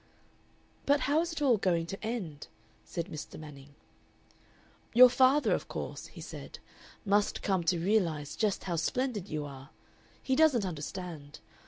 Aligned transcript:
"But 0.87 1.01
how 1.01 1.21
is 1.21 1.31
it 1.31 1.43
all 1.43 1.57
going 1.57 1.85
to 1.85 2.03
end?" 2.03 2.47
said 2.83 3.05
Mr. 3.05 3.39
Manning. 3.39 3.75
"Your 4.95 5.09
father, 5.09 5.53
of 5.53 5.67
course," 5.67 6.07
he 6.07 6.21
said, 6.21 6.57
"must 7.05 7.43
come 7.43 7.63
to 7.65 7.77
realize 7.77 8.35
just 8.35 8.63
how 8.63 8.77
Splendid 8.77 9.27
you 9.27 9.45
are! 9.45 9.69
He 10.23 10.35
doesn't 10.35 10.65
understand. 10.65 11.39